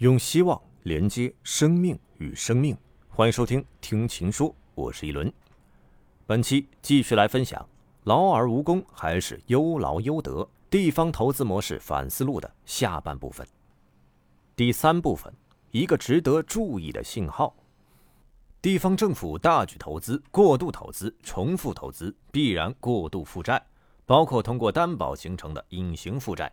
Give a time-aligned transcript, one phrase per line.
[0.00, 2.74] 用希望连接生命与生命，
[3.10, 5.30] 欢迎收听《听情说》，我是一轮。
[6.26, 7.68] 本期继续来分享
[8.04, 13.46] “劳而无功还是优劳优得”地方投资模式反思录的下半部分。
[14.56, 15.30] 第三部分，
[15.70, 17.54] 一个值得注意的信号：
[18.62, 23.62] 地方政府大举投资、过度投资、重复投资，必然过度负债，
[24.06, 26.50] 包括通过担保形成的隐形负债。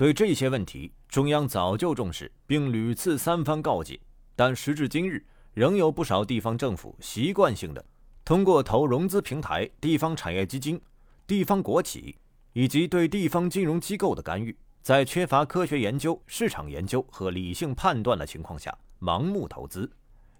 [0.00, 4.00] 对这些问题，中央早就重视，并屡次三番告诫，
[4.34, 7.84] 但时至今日，仍有不少地方政府习惯性的
[8.24, 10.80] 通过投融资平台、地方产业基金、
[11.26, 12.16] 地方国企
[12.54, 19.92] 以及对地方金融机构的干预，在缺乏科学研究、市场研究和理性判断的情况下，盲目投资，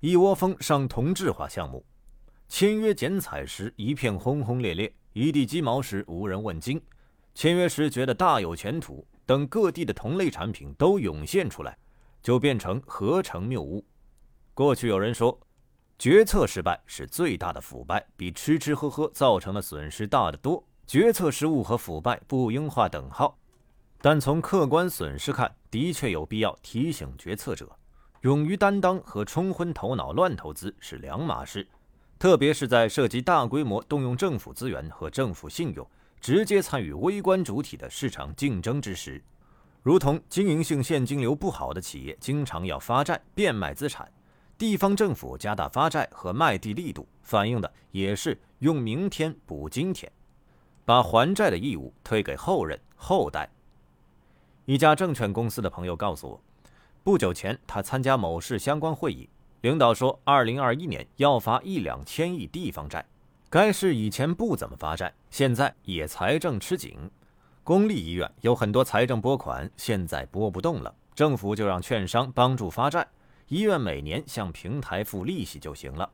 [0.00, 1.82] 一窝蜂上同质化项目，
[2.46, 6.78] 签约剪彩时一片轰轰烈烈，一地鸡毛时无人问津，
[7.34, 9.02] 签约时觉得大有前途。
[9.26, 11.76] 等各地的同类产品都涌现出来，
[12.22, 13.84] 就变成合成谬误。
[14.54, 15.38] 过去有人说，
[15.98, 20.64] 决策失败是最大的腐败，比吃吃喝喝造成的损失大得多。
[20.86, 23.36] 决策失误和腐败不应画等号，
[24.00, 27.68] 但从客观损失看，的确有必要提醒决策者，
[28.20, 31.66] 勇于担当和冲昏头脑乱投资是两码事，
[32.20, 35.84] 特别是在涉及大规模动用政府资源和政府信用。
[36.20, 39.22] 直接参与微观主体的市场竞争之时，
[39.82, 44.10] 如同经营性现金流不好的企业经常要发债变卖资产，
[44.58, 50.10] 地方政府加大发债和卖地力度，反映的也是用明天补今天，
[50.84, 53.48] 把还债的义务推给后人后代。
[54.64, 56.40] 一家证券公司的朋友告诉我，
[57.04, 59.28] 不久前他参加某市相关会议，
[59.60, 63.06] 领导说，二零二一年要发一两千亿地方债。
[63.48, 66.98] 该市以前不怎么发债，现在也财政吃紧。
[67.62, 73.06] 公立医院有很多财政拨款，现在拨不动了，政府就让券商帮助发债，
[73.46, 76.10] 医院每年向平台付利息就行了。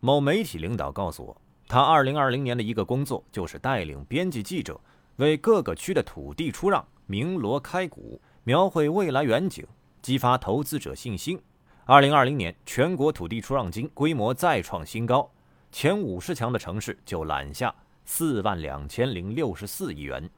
[0.00, 1.36] 某媒体领导告诉我，
[1.68, 4.80] 他2020年的一个工作就是带领编辑记者
[5.16, 9.66] 为各个区的土地出让鸣锣开鼓，描绘未来远景，
[10.00, 11.38] 激发投资者信心。
[11.86, 15.30] 2020年全国土地出让金规模再创新高。
[15.72, 17.74] 前五十强的城市就揽下
[18.04, 20.28] 四万两千零六十四亿元。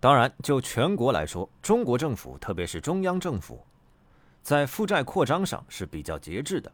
[0.00, 3.62] 当然，就全国来说，中国政府，特别是中央政府，
[4.42, 6.72] 在负债扩张上是比较节制的。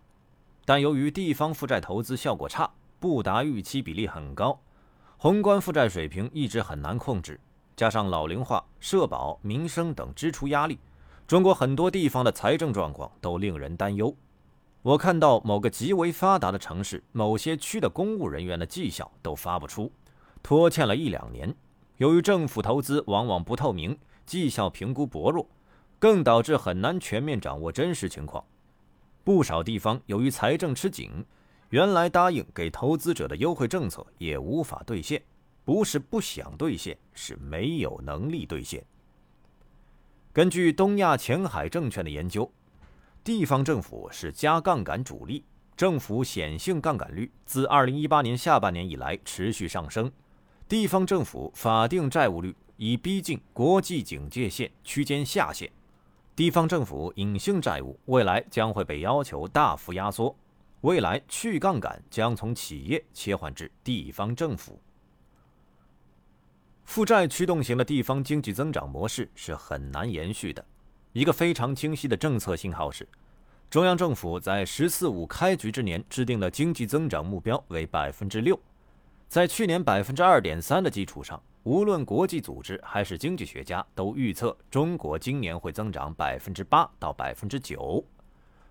[0.65, 4.56] 但由于地方负债投资效果差，不达预期比例很高，
[5.16, 7.41] 宏观负债水平一直很难控制。
[7.75, 10.78] 加上老龄化、社保、民生等支出压力，
[11.26, 14.15] 中国很多地方的财政状况都令人担忧。
[14.86, 19.91] 我看到某个极为发达的城市，某些区的公务人员的绩效都发不出，
[20.44, 21.52] 拖欠了一两年。
[21.97, 25.44] 由于政府投资往往不透明，绩效评估薄弱，
[25.98, 28.44] 更导致很难全面掌握真实情况。
[29.25, 31.10] 不少地方由于财政吃紧，
[31.70, 35.20] 原来答应给投资者的优惠政策也无法兑现，
[35.64, 38.84] 不是不想兑现，是没有能力兑现。
[40.32, 42.48] 根据东亚前海证券的研究。
[43.26, 45.42] 地方政府是加杠杆主力，
[45.76, 50.12] 政府显性杠杆率自2018年下半年以来持续上升，
[50.69, 55.69] 地方政府法定债务率已逼近国际警戒线区间下限，
[56.37, 60.32] 地方政府隐性债务未来将会被要求大幅压缩，
[60.82, 64.81] 未来去杠杆将从企业切换至地方政府，
[66.84, 70.64] 负债驱动型的地方经济增长模式是很难延续的。
[71.16, 73.09] 一个非常清晰的政策信号是，
[73.71, 78.60] 中央政府在“十四五”开局之年制定的经济增长目标为百分之六，
[79.26, 88.05] 在去年百分之二点三的基础上，无论国际组织还是经济学家都预测中国今年会增长百分之八到百分之九，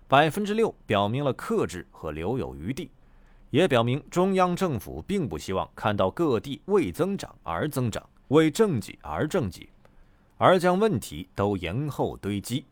[0.06, 2.92] 百分之六表明了克制和留有余地，
[3.50, 9.68] 也表明中央政府并不希望看到各地为增长而增长，为政绩而政绩。
[10.38, 12.64] 而将问题都延后堆积。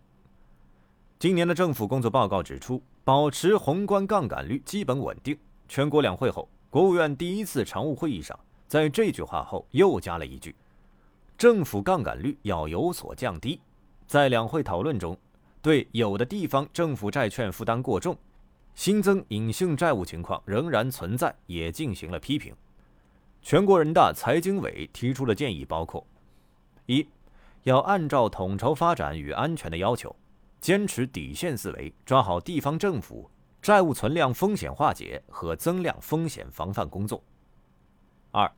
[1.19, 5.37] 今年的政府工作报告指出，保持宏观杠杆率基本稳定。
[5.67, 8.39] 全国两会后，国务院第一次常务会议上，
[8.69, 10.55] 在这句话后又加了一句
[11.39, 13.59] ：“政府杠杆率要有所降低。”
[14.07, 15.17] 在两会讨论中，
[15.63, 18.15] 对有的地方政府债券负担过重、
[18.75, 22.55] 新增隐性债务情况仍然存在，也进行了批评。
[23.41, 26.07] 全国人大财经委提出的建议包括：
[26.85, 27.07] 一。
[27.65, 30.15] 要按照统筹发展与安全的要求，
[30.61, 33.31] 坚持底线思维，抓好地方政府
[33.61, 37.25] 债务存量风险化解和增量风险防范工作。
[38.31, 38.51] 二，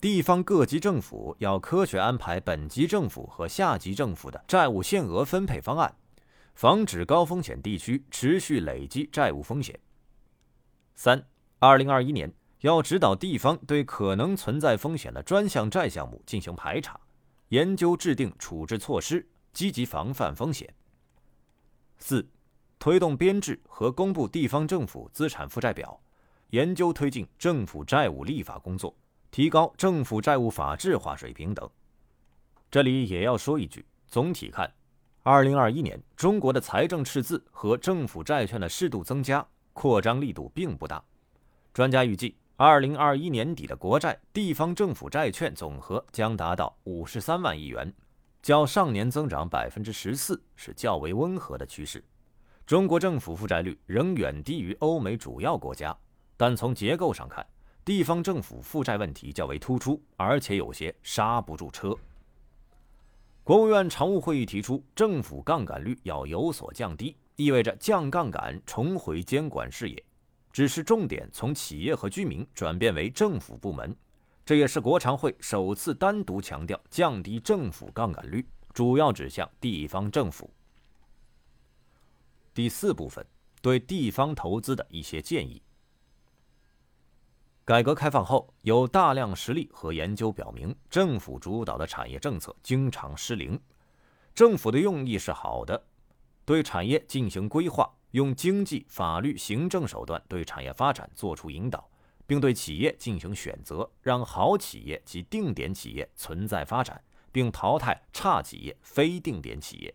[0.00, 5.96] 地方各级政府要科学安排本级政府和下级政府的债务限额分配方案，
[6.54, 9.78] 防止高风险地区持续累积债务风险。
[10.94, 11.26] 三、
[11.58, 17.00] 二零二一年要指导地方对可能存在风险的专项债项目进行排查，
[17.48, 20.72] 研究制定处置措施，积极防范风险。
[21.98, 22.28] 四、
[22.78, 26.00] 推动编制和公布地方政府资产负债表，
[26.50, 28.96] 研究推进政府债务立法工作，
[29.30, 31.68] 提高政府债务法治化水平等。
[32.70, 34.72] 这里也要说一句，总体看，
[35.22, 39.46] 二零二一年中国的财政赤字和政府债券的适度增加。
[39.76, 41.04] 扩张力度并不大，
[41.72, 47.92] 专家预计，二零二一年底的国债、地方政府债券总和将达到五十三万亿元，
[48.42, 52.04] 较上年增长百分之十四，是较为温和的趋势。
[52.64, 55.96] 中国政府负债率仍远低于欧美主要国家，
[56.36, 57.44] 但从结构上看，
[57.84, 61.92] 地方政府负债问题较为突出，而且有些刹不住车。
[63.42, 67.16] 国务院常务会议提出，政府杠杆率要有所降低。
[67.34, 70.03] 意味着降杠杆、重回监管视野，
[70.54, 73.94] 只是重点从企业和居民转变为政府部门。
[74.46, 80.48] 这也是国常会首次单独强调降低政府杠杆率，主要指向地方政府。
[82.54, 83.26] 第四部分
[83.60, 85.60] 对地方投资的一些建议。
[87.64, 93.60] 改革开放后，有大量实例和研究表明，政府主导的产业政策经常失灵。
[94.32, 95.84] 政府的用意是好的。
[96.44, 101.90] 对产业进行规划，用经济、法律、行政手段对产业发展作出引导，
[102.28, 107.02] 并对企业进行选择，让好企业及定点企业存在发展，
[107.32, 109.92] 并淘汰差企业、非定点企业。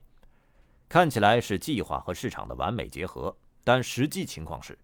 [0.89, 3.33] 看起来是计划和市场的完美结合，
[3.63, 4.77] 但实际情况是，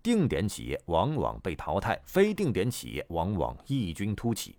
[0.00, 4.56] 定点企业往往被淘汰，非定点企业往往异军突起。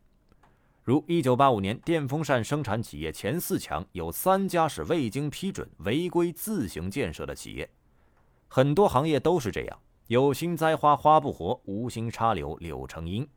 [0.84, 7.70] 如一九八五年，电风扇生产企业前四强有三家是未经批准违规自行建设的企业。
[8.48, 13.28] 很多行业都是这样，有心栽花花不活，无心插柳柳成荫。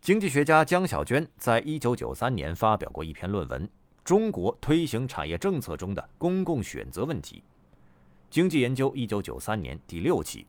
[0.00, 3.66] 经济学家江小娟在一九九三年发表过一篇论文
[4.04, 7.42] 《中国推行产业政策中的公共选择问题》，
[8.30, 10.46] 经济研究一九九三年第六期。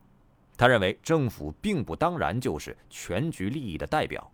[0.58, 4.30] 他认为，政府并不当然就是全局利益的代表。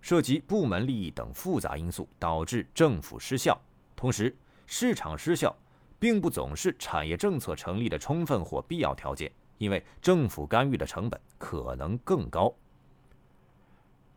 [0.00, 3.60] 涉及部门利益等复杂因素，导致政府失效。
[3.94, 4.34] 同时，
[4.66, 5.54] 市场失效
[6.00, 12.52] 并不总是产业政策成立的充分或必要条件，因为政府干预的成本可能更高。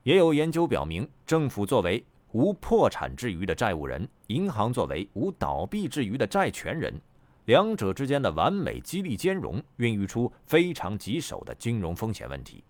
[0.02, 7.00] 也有研究表明，政府作为无破产之余的债务人，银行作为无倒闭之余的债权人，
[7.46, 12.64] 两者之间的完美激励兼容，孕育出非常棘手的金融风险问题，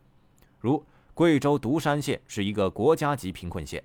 [0.60, 0.84] 如。
[1.16, 3.84] 贵州独山县是一个国家级贫困县，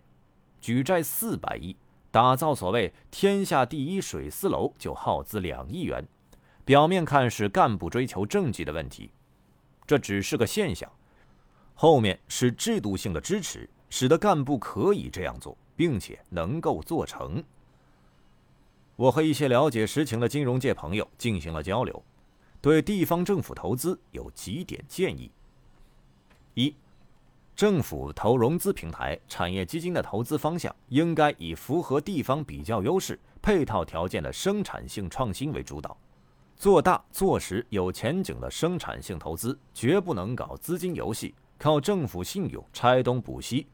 [0.62, 1.76] 举债四百亿，
[2.10, 6.06] 打造所谓“天下第一水丝楼”就耗资两亿元。
[6.64, 9.10] 表面看是干部追求政绩的问题，
[9.86, 10.90] 这只是个现象，
[11.74, 17.42] 后面是制度性的支持，使得干部可以这样做，并且能够做成。
[18.96, 22.02] 我和一些了解实情的金融界朋友进行了交流，
[22.60, 25.30] 对地方政府投资有几点建议：
[26.54, 26.74] 一。
[27.58, 35.98] 政府投融资平台、产业基金的投资方向应该以符合地方比较优势、配套条件的生产性创新为主导，
[36.54, 43.66] 做大做实有前景的生产性投资，绝不能搞资金游戏，靠政府信用拆东补西，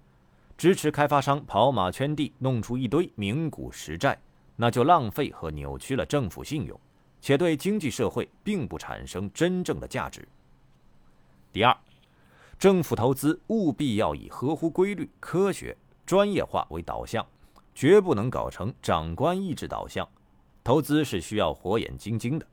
[0.57, 4.19] 支持开发商跑马圈地，弄出一堆名股实债，
[4.57, 6.81] 那就浪费和扭曲了政府信用，
[7.21, 10.27] 且对经济社会并不产生真正的价值。
[11.53, 11.77] 第二。
[12.59, 17.27] 政府投资务必要以合乎规律、科学、专业化为导向，
[17.75, 20.09] 绝不能搞成长官意志导向。
[20.63, 22.47] 投资是需要火眼金睛的，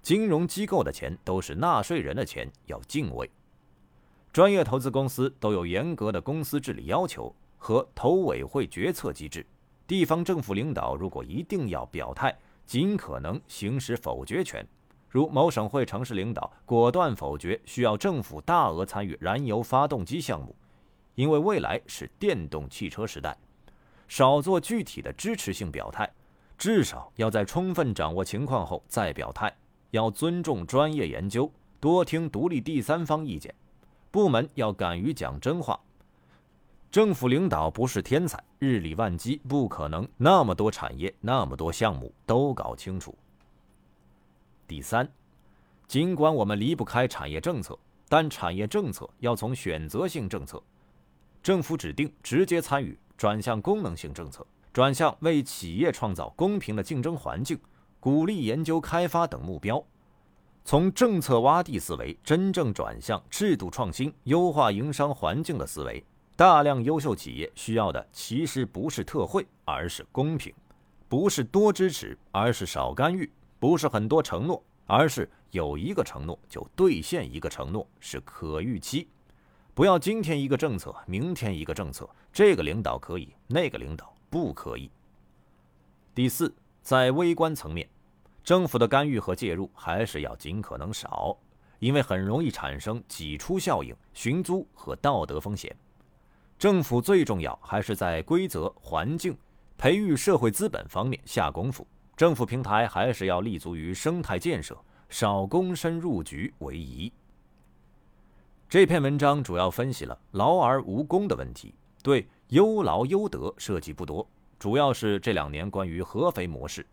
[0.00, 3.28] 金融机构的钱都是纳税人的钱，要敬畏。
[4.32, 9.44] 专业投资公司都有严格的公司治理要求和投委会决策机制。
[9.86, 14.64] 地方政府领导如果一定要表态，尽可能行使否决权。
[15.08, 20.54] 如某省会城市领导果断否决需要政府大额参与燃油发动机项目，
[21.14, 23.36] 因为未来是电动汽车时代，
[24.06, 26.08] 少做具体的支持性表态，
[26.58, 29.52] 至少要在充分掌握情况后再表态。
[29.90, 31.50] 要尊重专业研究，
[31.80, 33.54] 多听独立第三方意见，
[34.10, 35.80] 部门要敢于讲真话。
[36.90, 43.16] 政府领导不是天才，日理万机，不可能那么多产业、那么多项目都搞清楚。
[44.68, 45.10] 第三，
[45.88, 50.62] 尽管我们离不开产业政策，但产业政策要从选择性政策、
[51.42, 57.58] 政府指定、直接参与，转向功能性政策，转向为企业创造公平的竞争环境，
[57.98, 59.82] 鼓励研究开发等目标，
[60.64, 66.04] 从政策洼地思维真正转向制度创新、优化营商环境的思维。
[66.36, 70.52] 大量优秀企业需要的其实不是特惠，而是公平；
[71.08, 73.26] 不是多支持，而是少干预；
[73.58, 79.08] 不是很多承诺，而是有一个承诺就兑现一个承诺，是可预期。
[79.74, 84.90] 不要今天一个政策，明天一个政策，这个领导可以，那个领导不可以。
[86.14, 87.88] 第四，在微观层面，
[88.42, 91.36] 政府的干预和介入还是要尽可能少，
[91.78, 95.76] 因为很容易产生挤出效应、寻租和道德风险。
[96.58, 99.36] 政府最重要还是在规则、环境、
[99.76, 101.86] 培育社会资本方面下功夫。
[102.18, 104.76] 政府平台还是要立足于生态建设，
[105.08, 107.12] 少躬身入局为宜。
[108.68, 111.72] 这篇文章主要分析了劳而无功的问题，
[112.02, 116.84] 对优劳优得涉及不多，主要是这两年关于合肥模式。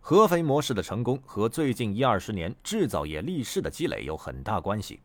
[0.00, 5.00] 合肥模式的成功和最近一二十年制造业立市的积累有很大关系。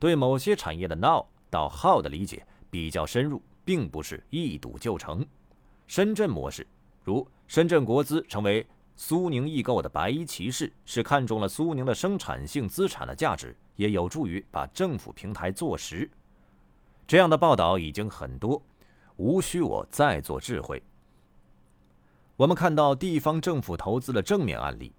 [0.00, 2.44] 对某些产业的 now 到 how 的理解。
[2.68, 5.24] 比较深入，并不是一赌就成。
[5.86, 6.66] 深圳模式，
[7.04, 16.10] 如深圳国资成为苏宁易购的白衣骑士，是看中了苏宁的生产性资产的价值，也有助于把政府平台做实。
[17.06, 18.60] 这样的报道已经很多，
[19.16, 20.82] 无需我再做智慧。
[22.36, 24.92] 我们看到地方政府投资的正面案例。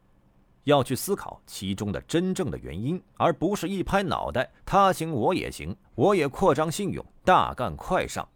[0.63, 8.27] 要去思考其中的真正的原因，而不是一拍脑袋，他行我也行，我也扩张信用，大干快上。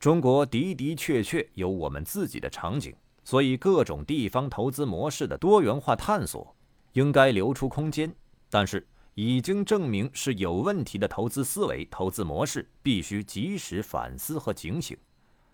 [0.00, 6.56] 中国的的确确有我们自己的场景，所以各种地方投资模式的多元化探索
[6.92, 8.14] 应该留出空间。
[8.50, 14.96] 但是，已经证明是有问题的投资思维、投资模式，必须及时反思和警醒。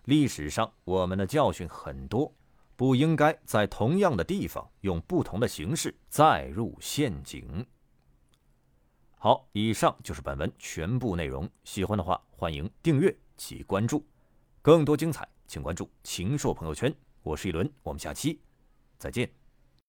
[0.05, 2.33] 历史上我们的教训很多。
[2.75, 7.65] 不应该在同样的地方用不同的形式再入陷阱。
[9.17, 11.45] 好，以上就是本文全部内容。
[11.65, 14.01] 喜欢的话，欢迎订阅及关注。
[14.61, 16.95] 更多精彩，请关注秦朔朋友圈。
[17.21, 18.39] 我是一轮，我们下期
[18.97, 19.38] 再见。